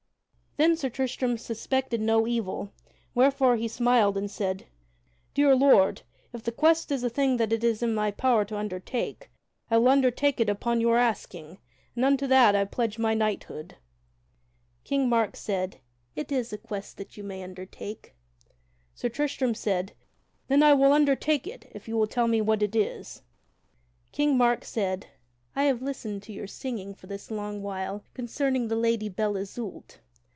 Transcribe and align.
Then 0.57 0.75
Sir 0.75 0.89
Tristram 0.89 1.37
suspected 1.37 2.01
no 2.01 2.27
evil, 2.27 2.73
wherefore 3.15 3.55
he 3.55 3.69
smiled 3.69 4.17
and 4.17 4.29
said: 4.29 4.65
"Dear 5.33 5.55
Lord, 5.55 6.01
if 6.33 6.43
the 6.43 6.51
quest 6.51 6.91
is 6.91 7.05
a 7.05 7.09
thing 7.09 7.37
that 7.37 7.53
it 7.53 7.63
is 7.63 7.81
in 7.81 7.95
my 7.95 8.11
power 8.11 8.43
to 8.43 8.57
undertake, 8.57 9.31
I 9.71 9.77
will 9.77 9.87
undertake 9.87 10.41
it 10.41 10.49
upon 10.49 10.81
your 10.81 10.97
asking, 10.97 11.57
and 11.95 12.03
unto 12.03 12.27
that 12.27 12.53
I 12.53 12.65
pledge 12.65 12.99
my 12.99 13.13
knighthood." 13.13 13.77
King 14.83 15.07
Mark 15.07 15.37
said, 15.37 15.77
"It 16.17 16.33
is 16.33 16.51
a 16.51 16.57
quest 16.57 16.97
that 16.97 17.15
you 17.15 17.23
may 17.23 17.43
undertake." 17.43 18.13
Sir 18.93 19.07
Tristram 19.07 19.53
said, 19.55 19.93
"Then 20.49 20.63
I 20.63 20.73
will 20.73 20.91
undertake 20.91 21.47
it, 21.47 21.71
if 21.73 21.87
you 21.87 21.95
will 21.97 22.07
tell 22.07 22.27
me 22.27 22.41
what 22.41 22.61
it 22.61 22.75
is." 22.75 23.07
[Sidenote: 23.07 23.23
King 24.11 24.37
Mark 24.37 24.59
betrays 24.59 24.69
Sir 24.69 24.73
Tristram 24.73 24.99
to 24.99 25.07
a 25.07 25.07
promise] 25.07 25.55
King 25.55 25.61
Mark 25.61 25.61
said: 25.61 25.61
"I 25.61 25.63
have 25.63 25.81
listened 25.81 26.23
to 26.23 26.33
your 26.33 26.47
singing 26.47 26.93
for 26.93 27.07
this 27.07 27.31
long 27.31 27.61
while 27.63 28.03
concerning 28.13 28.67
the 28.67 28.75
Lady 28.75 29.07
Belle 29.07 29.37
Isoult. 29.37 29.99